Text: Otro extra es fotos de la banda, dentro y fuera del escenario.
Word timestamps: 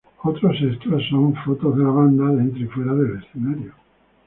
Otro 0.23 0.51
extra 0.51 0.97
es 0.97 1.09
fotos 1.45 1.77
de 1.77 1.83
la 1.83 1.91
banda, 1.91 2.25
dentro 2.31 2.59
y 2.59 2.65
fuera 2.65 2.91
del 2.95 3.19
escenario. 3.23 3.71